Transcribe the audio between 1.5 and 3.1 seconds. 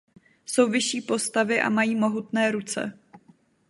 a mají mohutné ruce.